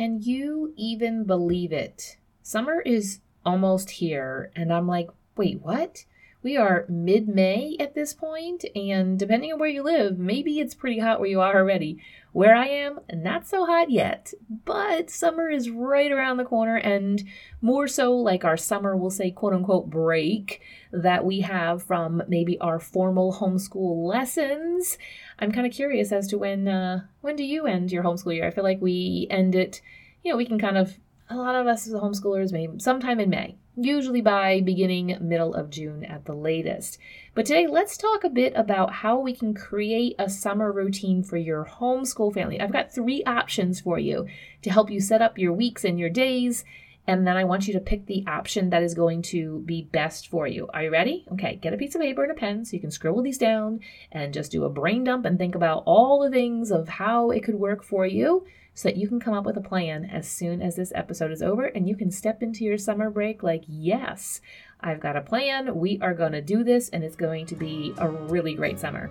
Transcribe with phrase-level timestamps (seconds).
[0.00, 2.16] Can you even believe it?
[2.42, 6.06] Summer is almost here, and I'm like, wait, what?
[6.42, 10.74] We are mid May at this point, and depending on where you live, maybe it's
[10.74, 11.98] pretty hot where you are already.
[12.32, 14.32] Where I am, not so hot yet,
[14.64, 17.22] but summer is right around the corner, and
[17.60, 20.62] more so like our summer, we'll say, quote unquote, break
[20.92, 24.96] that we have from maybe our formal homeschool lessons.
[25.38, 28.46] I'm kind of curious as to when uh, when do you end your homeschool year?
[28.46, 29.82] I feel like we end it,
[30.24, 30.98] you know, we can kind of
[31.28, 35.70] a lot of us as homeschoolers maybe sometime in May usually by beginning middle of
[35.70, 36.98] June at the latest.
[37.34, 41.36] But today, let's talk a bit about how we can create a summer routine for
[41.36, 42.60] your homeschool family.
[42.60, 44.26] I've got three options for you
[44.62, 46.64] to help you set up your weeks and your days.
[47.10, 50.28] And then I want you to pick the option that is going to be best
[50.28, 50.68] for you.
[50.72, 51.26] Are you ready?
[51.32, 53.80] Okay, get a piece of paper and a pen so you can scribble these down
[54.12, 57.42] and just do a brain dump and think about all the things of how it
[57.42, 60.62] could work for you so that you can come up with a plan as soon
[60.62, 64.40] as this episode is over and you can step into your summer break like, yes,
[64.80, 65.74] I've got a plan.
[65.74, 69.10] We are going to do this and it's going to be a really great summer.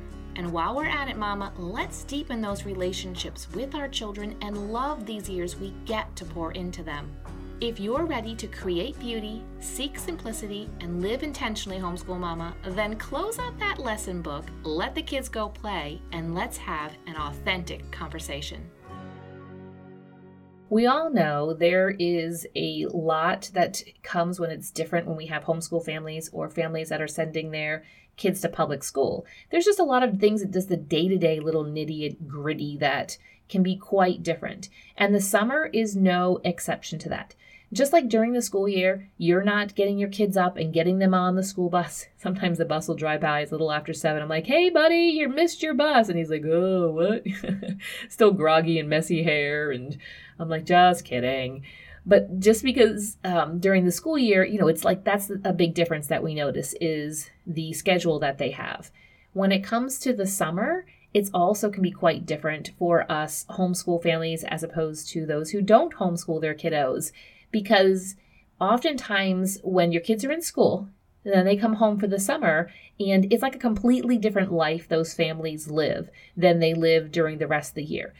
[0.35, 5.05] And while we're at it, Mama, let's deepen those relationships with our children and love
[5.05, 7.11] these years we get to pour into them.
[7.61, 13.37] If you're ready to create beauty, seek simplicity, and live intentionally, homeschool mama, then close
[13.37, 18.67] out that lesson book, let the kids go play, and let's have an authentic conversation.
[20.71, 25.43] We all know there is a lot that comes when it's different when we have
[25.43, 27.83] homeschool families or families that are sending their
[28.15, 29.25] kids to public school.
[29.49, 32.77] There's just a lot of things that just the day to day little nitty gritty
[32.77, 33.17] that
[33.49, 34.69] can be quite different.
[34.95, 37.35] And the summer is no exception to that.
[37.73, 41.13] Just like during the school year, you're not getting your kids up and getting them
[41.13, 42.07] on the school bus.
[42.17, 43.41] Sometimes the bus will drive by.
[43.41, 44.21] It's a little after seven.
[44.21, 46.09] I'm like, hey, buddy, you missed your bus.
[46.09, 47.25] And he's like, oh, what?
[48.09, 49.71] Still groggy and messy hair.
[49.71, 49.97] And
[50.41, 51.63] I'm like, just kidding.
[52.05, 55.75] But just because um, during the school year, you know, it's like that's a big
[55.75, 58.91] difference that we notice is the schedule that they have.
[59.33, 64.01] When it comes to the summer, it's also can be quite different for us homeschool
[64.01, 67.11] families as opposed to those who don't homeschool their kiddos
[67.51, 68.15] because
[68.59, 70.87] oftentimes when your kids are in school,
[71.23, 75.13] then they come home for the summer and it's like a completely different life those
[75.13, 78.13] families live than they live during the rest of the year.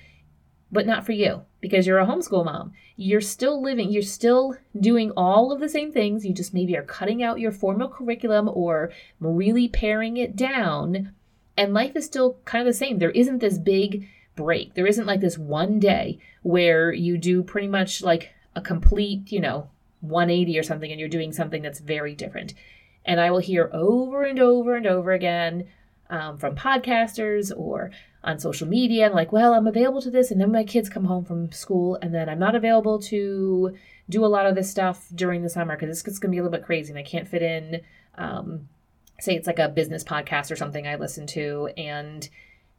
[0.71, 2.73] But not for you because you're a homeschool mom.
[2.95, 6.25] You're still living, you're still doing all of the same things.
[6.25, 11.13] You just maybe are cutting out your formal curriculum or really paring it down.
[11.57, 12.99] And life is still kind of the same.
[12.99, 14.73] There isn't this big break.
[14.73, 19.39] There isn't like this one day where you do pretty much like a complete, you
[19.39, 19.69] know,
[20.01, 22.53] 180 or something and you're doing something that's very different.
[23.05, 25.67] And I will hear over and over and over again
[26.11, 27.89] um, from podcasters or
[28.23, 31.05] on social media, and like, well, I'm available to this, and then my kids come
[31.05, 33.75] home from school, and then I'm not available to
[34.09, 36.44] do a lot of this stuff during the summer because it's going to be a
[36.44, 37.81] little bit crazy, and I can't fit in.
[38.16, 38.67] Um,
[39.19, 42.29] say it's like a business podcast or something I listen to, and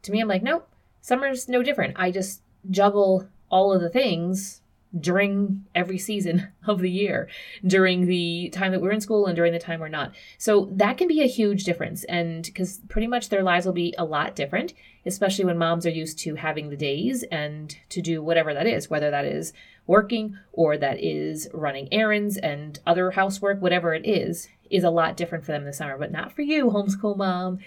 [0.03, 0.69] to me, I'm like, nope,
[1.01, 1.95] summer's no different.
[1.97, 4.61] I just juggle all of the things
[4.99, 7.27] during every season of the year,
[7.65, 10.13] during the time that we're in school and during the time we're not.
[10.37, 12.03] So that can be a huge difference.
[12.05, 14.73] And because pretty much their lives will be a lot different,
[15.05, 18.89] especially when moms are used to having the days and to do whatever that is,
[18.89, 19.53] whether that is
[19.85, 25.17] working or that is running errands and other housework, whatever it is, is a lot
[25.17, 25.97] different for them this summer.
[25.97, 27.59] But not for you, homeschool mom.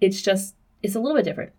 [0.00, 1.52] It's just, it's a little bit different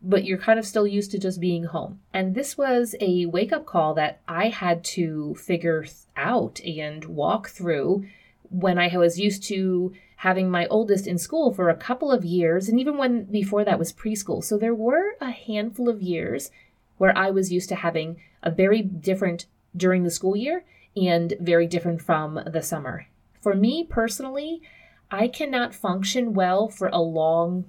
[0.00, 2.00] but you're kind of still used to just being home.
[2.12, 5.86] And this was a wake up call that I had to figure
[6.16, 8.06] out and walk through
[8.50, 12.68] when I was used to having my oldest in school for a couple of years,
[12.68, 14.42] and even when before that was preschool.
[14.42, 16.50] So there were a handful of years
[16.96, 19.46] where I was used to having a very different
[19.76, 20.64] during the school year
[20.96, 23.06] and very different from the summer.
[23.40, 24.62] For me personally,
[25.10, 27.64] I cannot function well for a long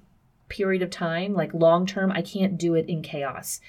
[0.49, 3.61] period of time, like long term, I can't do it in chaos.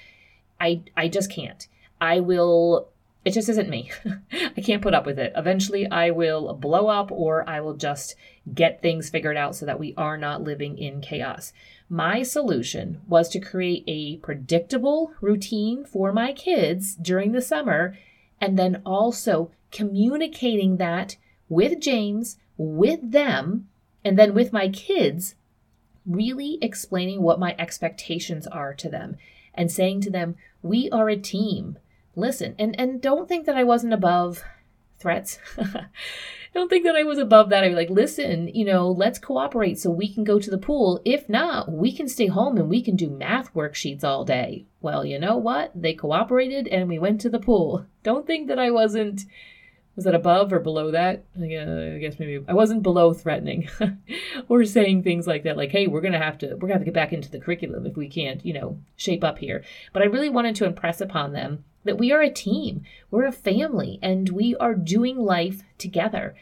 [0.59, 1.67] I I just can't.
[1.99, 2.89] I will
[3.23, 3.91] it just isn't me.
[4.31, 5.33] I can't put up with it.
[5.35, 8.15] Eventually I will blow up or I will just
[8.51, 11.53] get things figured out so that we are not living in chaos.
[11.87, 17.95] My solution was to create a predictable routine for my kids during the summer
[18.39, 21.17] and then also communicating that
[21.47, 23.67] with James, with them,
[24.03, 25.35] and then with my kids,
[26.05, 29.17] really explaining what my expectations are to them
[29.53, 31.77] and saying to them, we are a team.
[32.15, 34.43] Listen, and, and don't think that I wasn't above
[34.99, 35.39] threats.
[36.53, 37.63] don't think that I was above that.
[37.63, 41.01] I was like, listen, you know, let's cooperate so we can go to the pool.
[41.05, 44.65] If not, we can stay home and we can do math worksheets all day.
[44.81, 45.71] Well, you know what?
[45.73, 47.85] They cooperated and we went to the pool.
[48.03, 49.25] Don't think that I wasn't
[49.95, 51.23] was that above or below that?
[51.39, 53.69] I guess maybe I wasn't below threatening
[54.49, 56.85] or saying things like that, like, hey, we're gonna have to we're gonna have to
[56.85, 59.63] get back into the curriculum if we can't, you know, shape up here.
[59.93, 63.31] But I really wanted to impress upon them that we are a team, we're a
[63.31, 66.35] family, and we are doing life together.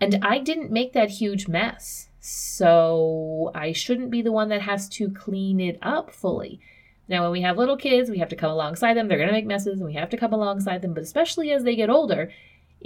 [0.00, 2.08] And I didn't make that huge mess.
[2.20, 6.60] So I shouldn't be the one that has to clean it up fully.
[7.08, 9.06] Now, when we have little kids, we have to come alongside them.
[9.06, 10.92] They're going to make messes, and we have to come alongside them.
[10.92, 12.32] But especially as they get older,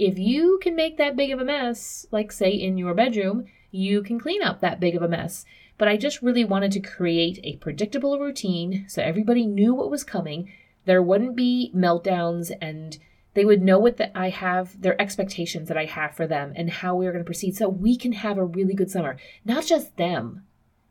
[0.01, 4.01] if you can make that big of a mess, like say in your bedroom, you
[4.01, 5.45] can clean up that big of a mess.
[5.77, 10.03] But I just really wanted to create a predictable routine so everybody knew what was
[10.03, 10.51] coming.
[10.85, 12.97] There wouldn't be meltdowns and
[13.35, 16.95] they would know what I have, their expectations that I have for them and how
[16.95, 19.17] we are going to proceed so we can have a really good summer.
[19.45, 20.47] Not just them,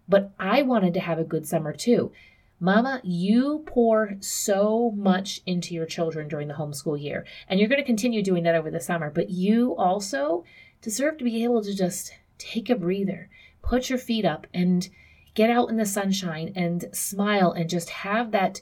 [0.09, 2.13] but I wanted to have a good summer too.
[2.62, 7.81] Mama, you pour so much into your children during the homeschool year, and you're going
[7.81, 10.45] to continue doing that over the summer, but you also
[10.83, 13.31] deserve to be able to just take a breather,
[13.62, 14.91] put your feet up, and
[15.35, 18.61] get out in the sunshine and smile and just have that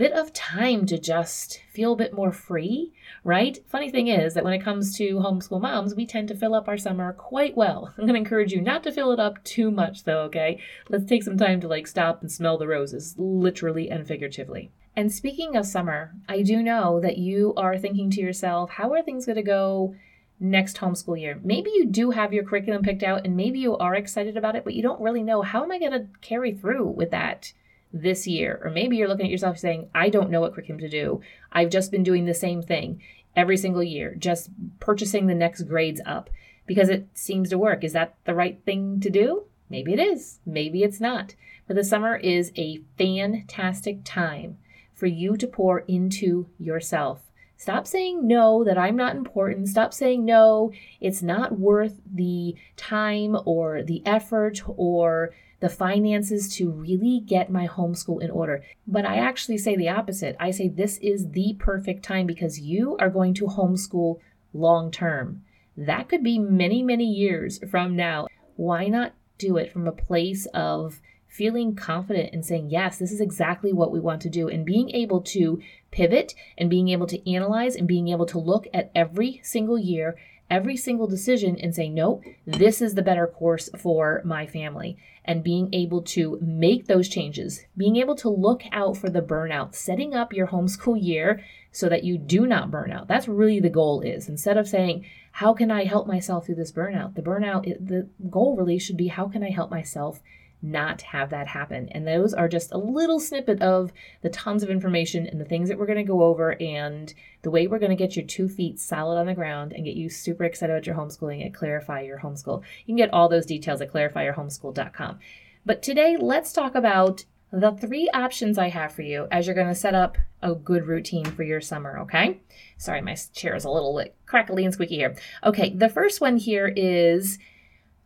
[0.00, 2.90] bit of time to just feel a bit more free,
[3.22, 3.58] right?
[3.68, 6.68] Funny thing is that when it comes to homeschool moms, we tend to fill up
[6.68, 7.92] our summer quite well.
[7.98, 10.58] I'm going to encourage you not to fill it up too much though, okay?
[10.88, 14.70] Let's take some time to like stop and smell the roses, literally and figuratively.
[14.96, 19.02] And speaking of summer, I do know that you are thinking to yourself, how are
[19.02, 19.94] things going to go
[20.40, 21.38] next homeschool year?
[21.44, 24.64] Maybe you do have your curriculum picked out and maybe you are excited about it,
[24.64, 27.52] but you don't really know how am I going to carry through with that?
[27.92, 28.60] This year.
[28.64, 31.20] Or maybe you're looking at yourself saying, I don't know what curriculum to do.
[31.52, 33.00] I've just been doing the same thing
[33.36, 34.50] every single year, just
[34.80, 36.30] purchasing the next grades up
[36.66, 37.84] because it seems to work.
[37.84, 39.44] Is that the right thing to do?
[39.68, 41.34] Maybe it is, maybe it's not.
[41.66, 44.58] But the summer is a fantastic time
[44.94, 47.29] for you to pour into yourself.
[47.60, 49.68] Stop saying no, that I'm not important.
[49.68, 56.70] Stop saying no, it's not worth the time or the effort or the finances to
[56.70, 58.64] really get my homeschool in order.
[58.86, 60.36] But I actually say the opposite.
[60.40, 64.20] I say this is the perfect time because you are going to homeschool
[64.54, 65.42] long term.
[65.76, 68.28] That could be many, many years from now.
[68.56, 73.20] Why not do it from a place of feeling confident and saying, yes, this is
[73.20, 75.60] exactly what we want to do, and being able to
[75.90, 80.16] pivot and being able to analyze and being able to look at every single year
[80.50, 84.98] every single decision and say, no, this is the better course for my family.
[85.24, 89.74] And being able to make those changes, being able to look out for the burnout,
[89.74, 93.06] setting up your homeschool year so that you do not burn out.
[93.06, 94.28] That's really the goal is.
[94.28, 97.14] Instead of saying, how can I help myself through this burnout?
[97.14, 100.20] The burnout, the goal really should be, how can I help myself
[100.62, 101.88] not have that happen.
[101.90, 103.92] And those are just a little snippet of
[104.22, 107.12] the tons of information and the things that we're going to go over and
[107.42, 109.96] the way we're going to get your two feet solid on the ground and get
[109.96, 112.62] you super excited about your homeschooling at Clarify Your Homeschool.
[112.84, 115.18] You can get all those details at clarifyyourhomeschool.com.
[115.64, 119.68] But today, let's talk about the three options I have for you as you're going
[119.68, 122.40] to set up a good routine for your summer, okay?
[122.78, 125.16] Sorry, my chair is a little crackly and squeaky here.
[125.44, 127.38] Okay, the first one here is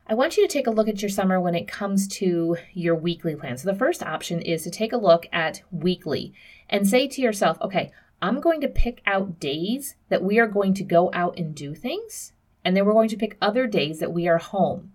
[0.06, 2.94] I want you to take a look at your summer when it comes to your
[2.94, 3.56] weekly plan.
[3.56, 6.34] So, the first option is to take a look at weekly
[6.68, 10.74] and say to yourself, okay, I'm going to pick out days that we are going
[10.74, 12.32] to go out and do things,
[12.62, 14.92] and then we're going to pick other days that we are home.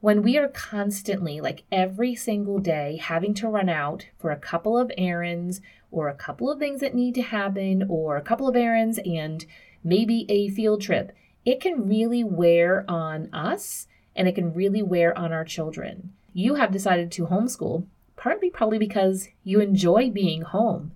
[0.00, 4.76] When we are constantly, like every single day, having to run out for a couple
[4.76, 8.56] of errands or a couple of things that need to happen or a couple of
[8.56, 9.46] errands and
[9.82, 11.12] maybe a field trip,
[11.46, 16.12] it can really wear on us and it can really wear on our children.
[16.34, 20.92] You have decided to homeschool, partly probably because you enjoy being home.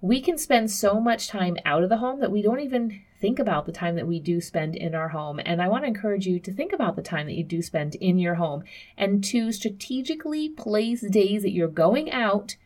[0.00, 3.38] We can spend so much time out of the home that we don't even think
[3.38, 5.40] about the time that we do spend in our home.
[5.44, 7.94] And I want to encourage you to think about the time that you do spend
[7.96, 8.64] in your home
[8.96, 12.56] and to strategically place days that you're going out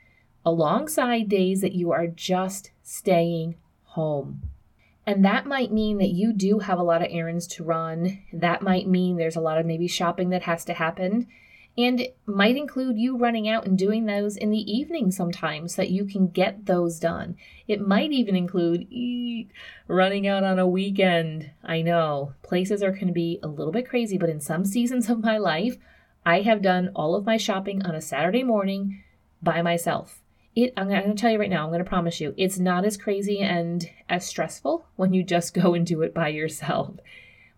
[0.44, 4.42] alongside days that you are just staying home.
[5.06, 8.22] And that might mean that you do have a lot of errands to run.
[8.32, 11.26] That might mean there's a lot of maybe shopping that has to happen.
[11.78, 15.82] And it might include you running out and doing those in the evening sometimes so
[15.82, 17.36] that you can get those done.
[17.66, 18.88] It might even include
[19.86, 21.50] running out on a weekend.
[21.64, 25.08] I know places are going to be a little bit crazy, but in some seasons
[25.08, 25.78] of my life,
[26.26, 29.02] I have done all of my shopping on a Saturday morning
[29.42, 30.20] by myself.
[30.64, 32.84] It, I'm going to tell you right now, I'm going to promise you, it's not
[32.84, 36.96] as crazy and as stressful when you just go and do it by yourself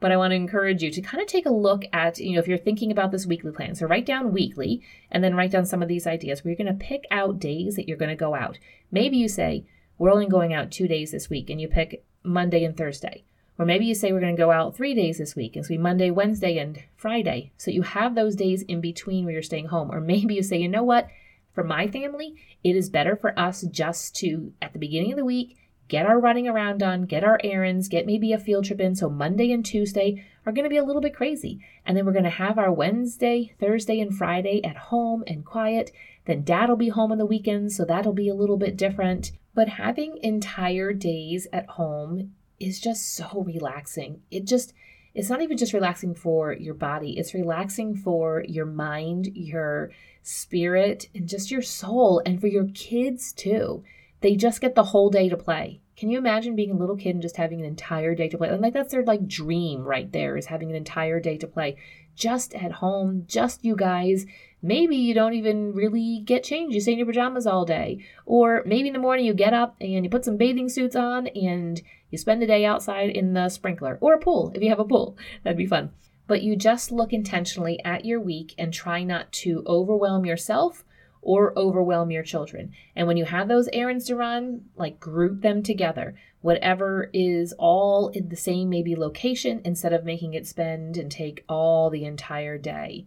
[0.03, 2.41] but I want to encourage you to kind of take a look at, you know,
[2.41, 3.77] if you're thinking about this weekly plan.
[3.77, 4.83] So write down weekly
[5.13, 7.77] and then write down some of these ideas where you're going to pick out days
[7.77, 8.59] that you're going to go out.
[8.91, 9.65] Maybe you say,
[9.99, 13.23] we're only going out two days this week, and you pick Monday and Thursday.
[13.59, 15.79] Or maybe you say we're going to go out three days this week, and so
[15.79, 17.53] Monday, Wednesday, and Friday.
[17.57, 19.93] So you have those days in between where you're staying home.
[19.93, 21.07] Or maybe you say, you know what?
[21.55, 25.25] For my family, it is better for us just to, at the beginning of the
[25.25, 25.57] week,
[25.89, 28.95] get our running around done, get our errands, get maybe a field trip in.
[28.95, 31.61] So Monday and Tuesday are going to be a little bit crazy.
[31.85, 35.93] And then we're going to have our Wednesday, Thursday, and Friday at home and quiet.
[36.25, 39.33] Then dad will be home on the weekends, so that'll be a little bit different.
[39.55, 44.23] But having entire days at home is just so relaxing.
[44.31, 44.73] It just,
[45.15, 49.91] it's not even just relaxing for your body, it's relaxing for your mind, your
[50.23, 53.83] spirit, and just your soul, and for your kids too.
[54.21, 55.81] They just get the whole day to play.
[55.97, 58.49] Can you imagine being a little kid and just having an entire day to play?
[58.49, 61.77] And like that's their like dream right there is having an entire day to play.
[62.15, 64.25] Just at home, just you guys.
[64.63, 66.75] Maybe you don't even really get changed.
[66.75, 68.05] You stay in your pajamas all day.
[68.27, 71.27] Or maybe in the morning you get up and you put some bathing suits on
[71.29, 74.79] and you spend the day outside in the sprinkler or a pool if you have
[74.79, 75.17] a pool.
[75.43, 75.91] That'd be fun.
[76.29, 80.85] But you just look intentionally at your week and try not to overwhelm yourself
[81.23, 82.73] or overwhelm your children.
[82.95, 86.15] And when you have those errands to run, like group them together.
[86.43, 91.45] Whatever is all in the same maybe location instead of making it spend and take
[91.49, 93.07] all the entire day.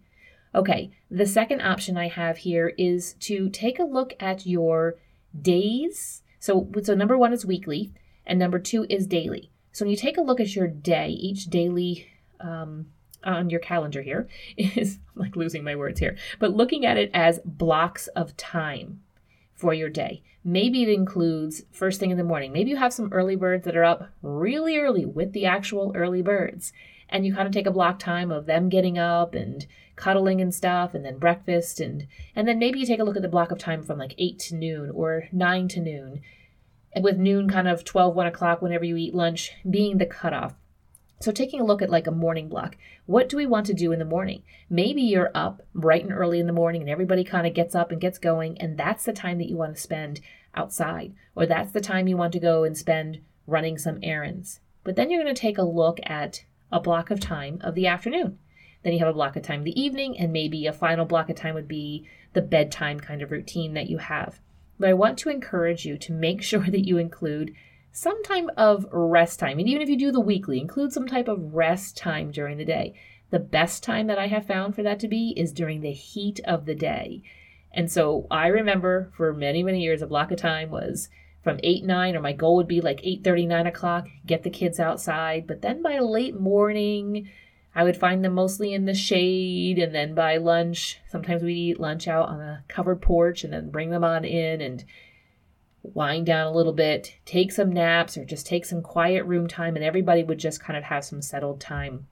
[0.56, 4.96] Okay, the second option I have here is to take a look at your
[5.40, 6.24] days.
[6.40, 7.92] So, so number one is weekly,
[8.26, 9.52] and number two is daily.
[9.72, 12.08] So when you take a look at your day, each daily
[12.40, 12.88] um,
[13.24, 14.28] on your calendar here
[14.58, 19.02] is I'm like losing my words here, but looking at it as blocks of time
[19.54, 20.22] for your day.
[20.44, 22.52] Maybe it includes first thing in the morning.
[22.52, 26.22] Maybe you have some early birds that are up really early with the actual early
[26.22, 26.72] birds.
[27.10, 29.66] And you kind of take a block time of them getting up and
[29.96, 32.06] cuddling and stuff and then breakfast and
[32.36, 34.38] and then maybe you take a look at the block of time from like 8
[34.40, 36.22] to noon or 9 to noon
[37.02, 40.56] with noon kind of 12 1 o'clock whenever you eat lunch being the cutoff
[41.22, 43.92] so, taking a look at like a morning block, what do we want to do
[43.94, 44.44] in the morning?
[44.70, 47.92] Maybe you're up bright and early in the morning and everybody kind of gets up
[47.92, 50.20] and gets going, and that's the time that you want to spend
[50.54, 54.60] outside, or that's the time you want to go and spend running some errands.
[54.84, 57.88] But then you're going to take a look at a block of time of the
[57.88, 58.38] afternoon.
[58.84, 61.38] Then you have a block of time the evening, and maybe a final block of
[61.38, 64.42] time would be the bedtime kind of routine that you have.
[64.80, 67.54] But I want to encourage you to make sure that you include
[67.92, 69.60] some type of rest time.
[69.60, 72.66] And even if you do the weekly, include some type of rest time during the
[72.66, 72.94] day.
[73.30, 76.40] The best time that I have found for that to be is during the heat
[76.46, 77.24] of the day.
[77.72, 81.10] And so I remember for many, many years, a block of time was
[81.46, 84.50] from 8 9 or my goal would be like 8 30 9 o'clock get the
[84.50, 87.30] kids outside but then by late morning
[87.76, 91.80] i would find them mostly in the shade and then by lunch sometimes we'd eat
[91.80, 94.86] lunch out on a covered porch and then bring them on in and
[95.94, 99.76] wind down a little bit, take some naps, or just take some quiet room time,
[99.76, 102.08] and everybody would just kind of have some settled time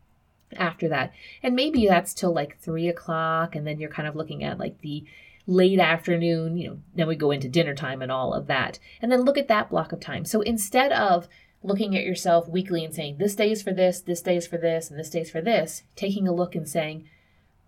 [0.56, 1.14] after that.
[1.42, 4.80] And maybe that's till like three o'clock, and then you're kind of looking at like
[4.82, 5.06] the
[5.46, 8.80] late afternoon, you know, then we go into dinner time and all of that.
[9.02, 10.24] And then look at that block of time.
[10.24, 11.28] So instead of
[11.64, 14.58] looking at yourself weekly and saying, this day is for this, this day is for
[14.58, 17.10] this, and this day is for this, taking a look and saying,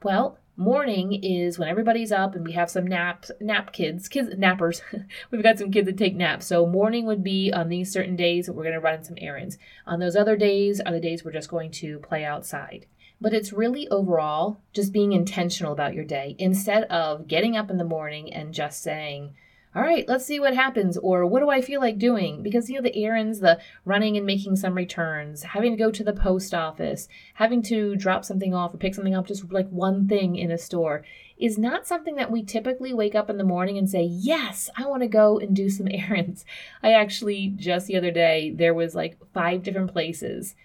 [0.04, 4.80] well, Morning is when everybody's up and we have some naps, nap kids, kids nappers.
[5.32, 6.46] We've got some kids that take naps.
[6.46, 9.58] So morning would be on these certain days that we're going to run some errands.
[9.86, 12.86] On those other days are the days we're just going to play outside.
[13.20, 17.75] But it's really overall just being intentional about your day instead of getting up in
[17.75, 19.36] the morning and just saying,
[19.75, 22.41] all right, let's see what happens, or what do I feel like doing?
[22.41, 26.03] Because, you know, the errands, the running and making some returns, having to go to
[26.03, 30.08] the post office, having to drop something off or pick something up, just like one
[30.08, 31.03] thing in a store,
[31.38, 34.86] is not something that we typically wake up in the morning and say, Yes, I
[34.86, 36.46] want to go and do some errands.
[36.82, 40.55] I actually, just the other day, there was like five different places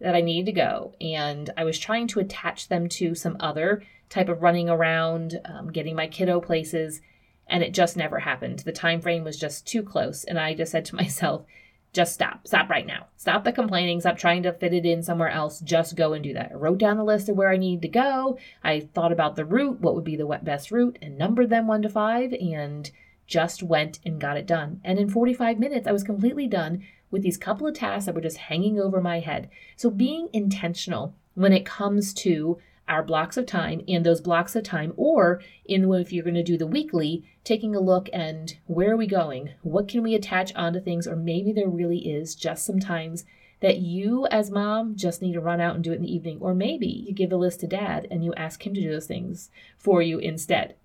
[0.00, 3.84] that I needed to go, and I was trying to attach them to some other
[4.08, 7.00] type of running around, um, getting my kiddo places
[7.48, 8.60] and it just never happened.
[8.60, 11.44] The time frame was just too close, and I just said to myself,
[11.92, 12.46] just stop.
[12.46, 13.06] Stop right now.
[13.16, 14.00] Stop the complaining.
[14.00, 15.60] Stop trying to fit it in somewhere else.
[15.60, 16.50] Just go and do that.
[16.52, 18.38] I wrote down the list of where I needed to go.
[18.62, 21.80] I thought about the route, what would be the best route, and numbered them one
[21.82, 22.90] to five, and
[23.26, 24.80] just went and got it done.
[24.84, 28.20] And in 45 minutes, I was completely done with these couple of tasks that were
[28.20, 29.48] just hanging over my head.
[29.76, 34.62] So being intentional when it comes to our blocks of time and those blocks of
[34.64, 38.92] time, or in if you're going to do the weekly, taking a look and where
[38.92, 39.50] are we going?
[39.62, 41.06] What can we attach onto things?
[41.06, 43.24] Or maybe there really is just sometimes
[43.60, 46.38] that you as mom just need to run out and do it in the evening.
[46.40, 49.06] Or maybe you give the list to dad and you ask him to do those
[49.06, 50.76] things for you instead.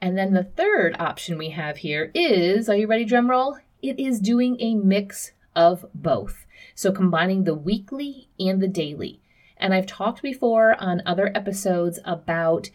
[0.00, 3.58] And then the third option we have here is, are you ready, drum roll?
[3.82, 6.46] It is doing a mix of both.
[6.74, 9.20] So combining the weekly and the daily.
[9.56, 12.70] And I've talked before on other episodes about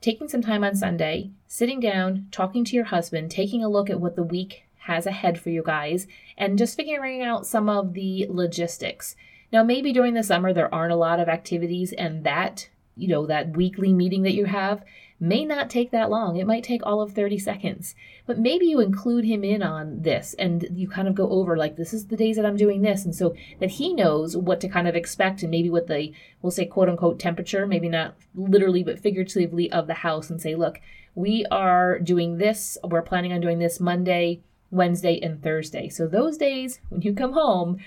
[0.00, 4.00] taking some time on Sunday, sitting down, talking to your husband, taking a look at
[4.00, 8.26] what the week has ahead for you guys, and just figuring out some of the
[8.28, 9.16] logistics.
[9.50, 13.24] Now, maybe during the summer there aren't a lot of activities, and that, you know,
[13.26, 14.84] that weekly meeting that you have
[15.24, 16.36] may not take that long.
[16.36, 17.94] It might take all of 30 seconds.
[18.26, 21.76] But maybe you include him in on this and you kind of go over, like,
[21.76, 23.04] this is the days that I'm doing this.
[23.04, 26.12] And so that he knows what to kind of expect and maybe what the,
[26.42, 30.54] we'll say, quote unquote, temperature, maybe not literally, but figuratively of the house and say,
[30.54, 30.80] look,
[31.14, 32.76] we are doing this.
[32.84, 35.88] We're planning on doing this Monday, Wednesday, and Thursday.
[35.88, 37.78] So those days when you come home,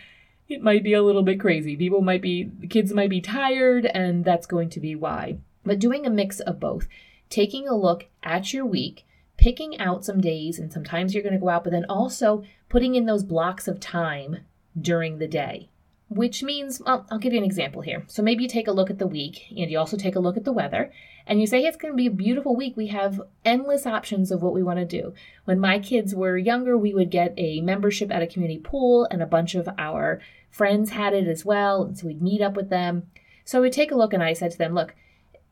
[0.50, 1.76] it might be a little bit crazy.
[1.76, 5.38] People might be, kids might be tired, and that's going to be why.
[5.66, 6.88] But doing a mix of both
[7.30, 9.06] taking a look at your week,
[9.38, 12.96] picking out some days, and sometimes you're going to go out, but then also putting
[12.96, 14.38] in those blocks of time
[14.80, 15.70] during the day.
[16.10, 18.06] Which means, well, I'll give you an example here.
[18.08, 20.38] So maybe you take a look at the week and you also take a look
[20.38, 20.90] at the weather
[21.26, 22.78] and you say, hey, it's going to be a beautiful week.
[22.78, 25.14] We have endless options of what we want to do.
[25.44, 29.22] When my kids were younger, we would get a membership at a community pool and
[29.22, 31.84] a bunch of our friends had it as well.
[31.84, 33.08] And so we'd meet up with them.
[33.44, 34.96] So we take a look and I said to them, look,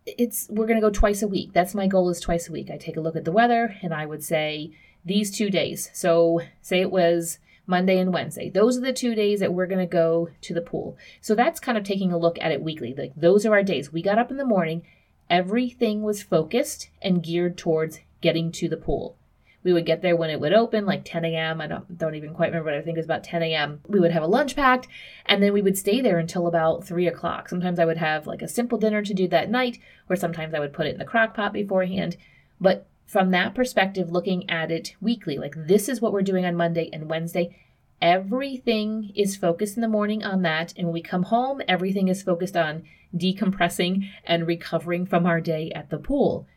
[0.05, 1.53] it's we're going to go twice a week.
[1.53, 2.69] That's my goal is twice a week.
[2.69, 4.71] I take a look at the weather and I would say
[5.03, 5.89] these two days.
[5.93, 8.49] So say it was Monday and Wednesday.
[8.49, 10.97] Those are the two days that we're going to go to the pool.
[11.21, 12.93] So that's kind of taking a look at it weekly.
[12.95, 13.91] Like those are our days.
[13.91, 14.83] We got up in the morning,
[15.29, 19.17] everything was focused and geared towards getting to the pool.
[19.65, 21.59] We would get there when it would open, like 10 a.m.
[21.59, 23.81] I don't, don't even quite remember, but I think it was about 10 a.m.
[23.87, 24.87] We would have a lunch packed,
[25.25, 27.49] and then we would stay there until about 3 o'clock.
[27.49, 30.59] Sometimes I would have like a simple dinner to do that night, or sometimes I
[30.59, 32.15] would put it in the crock pot beforehand.
[32.61, 36.55] But from that perspective, looking at it weekly, like this is what we're doing on
[36.55, 37.57] Monday and Wednesday,
[37.99, 40.75] everything is focused in the morning on that.
[40.77, 42.83] And when we come home, everything is focused on
[43.15, 46.47] decompressing and recovering from our day at the pool.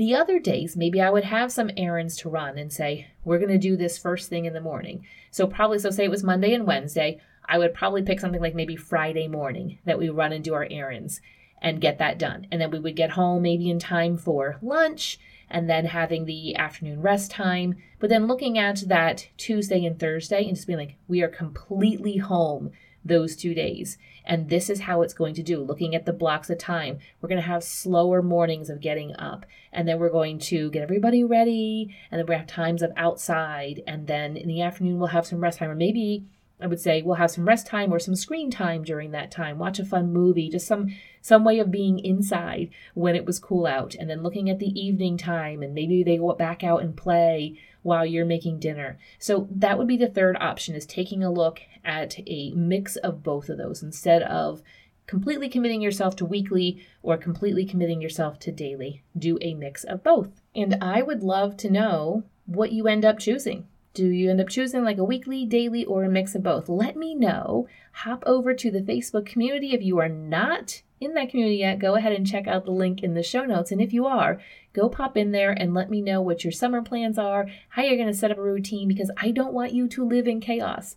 [0.00, 3.50] The other days, maybe I would have some errands to run and say, we're going
[3.50, 5.04] to do this first thing in the morning.
[5.30, 8.54] So, probably, so say it was Monday and Wednesday, I would probably pick something like
[8.54, 11.20] maybe Friday morning that we run and do our errands
[11.60, 12.46] and get that done.
[12.50, 15.18] And then we would get home maybe in time for lunch
[15.50, 17.76] and then having the afternoon rest time.
[17.98, 22.16] But then looking at that Tuesday and Thursday and just being like, we are completely
[22.16, 22.70] home
[23.04, 23.98] those two days.
[24.24, 25.62] And this is how it's going to do.
[25.62, 29.46] Looking at the blocks of time, we're going to have slower mornings of getting up.
[29.72, 31.94] And then we're going to get everybody ready.
[32.10, 33.82] And then we have times of outside.
[33.86, 35.70] And then in the afternoon, we'll have some rest time.
[35.70, 36.24] Or maybe
[36.62, 39.58] I would say we'll have some rest time or some screen time during that time.
[39.58, 43.66] Watch a fun movie, just some some way of being inside when it was cool
[43.66, 43.94] out.
[43.94, 47.58] And then looking at the evening time and maybe they go back out and play
[47.82, 48.98] while you're making dinner.
[49.18, 53.22] So that would be the third option is taking a look at a mix of
[53.22, 54.62] both of those instead of
[55.06, 59.02] completely committing yourself to weekly or completely committing yourself to daily.
[59.18, 60.40] Do a mix of both.
[60.54, 63.66] And I would love to know what you end up choosing.
[63.92, 66.68] Do you end up choosing like a weekly, daily, or a mix of both?
[66.68, 67.66] Let me know.
[67.92, 69.72] Hop over to the Facebook community.
[69.72, 73.02] If you are not in that community yet, go ahead and check out the link
[73.02, 73.72] in the show notes.
[73.72, 74.40] And if you are,
[74.72, 77.96] go pop in there and let me know what your summer plans are, how you're
[77.96, 80.94] going to set up a routine, because I don't want you to live in chaos.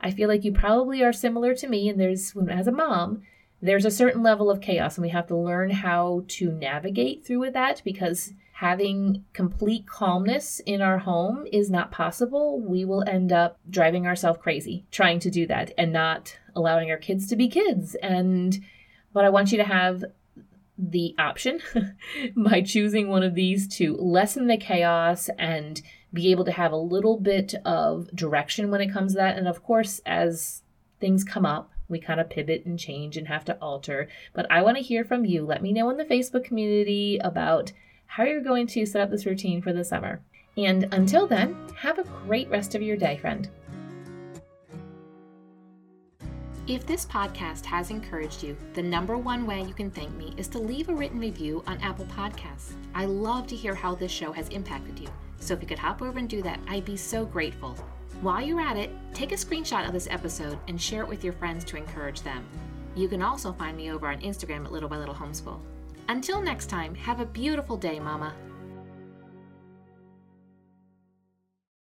[0.00, 3.22] I feel like you probably are similar to me, and there's, as a mom,
[3.62, 7.38] there's a certain level of chaos, and we have to learn how to navigate through
[7.38, 12.58] with that because having complete calmness in our home is not possible.
[12.58, 16.96] We will end up driving ourselves crazy trying to do that and not allowing our
[16.96, 17.94] kids to be kids.
[17.96, 18.58] And
[19.12, 20.02] but I want you to have
[20.78, 21.60] the option
[22.38, 25.82] by choosing one of these to lessen the chaos and
[26.14, 29.36] be able to have a little bit of direction when it comes to that.
[29.36, 30.62] And of course, as
[31.00, 34.08] things come up, we kind of pivot and change and have to alter.
[34.32, 35.44] But I want to hear from you.
[35.44, 37.70] Let me know in the Facebook community about
[38.14, 40.20] how are you're going to set up this routine for the summer.
[40.56, 43.50] And until then, have a great rest of your day, friend.
[46.68, 50.46] If this podcast has encouraged you, the number one way you can thank me is
[50.48, 52.74] to leave a written review on Apple Podcasts.
[52.94, 55.08] I love to hear how this show has impacted you,
[55.40, 57.74] so if you could hop over and do that, I'd be so grateful.
[58.20, 61.32] While you're at it, take a screenshot of this episode and share it with your
[61.32, 62.46] friends to encourage them.
[62.94, 65.58] You can also find me over on Instagram at Little by Little Homeschool.
[66.08, 68.34] Until next time, have a beautiful day, Mama.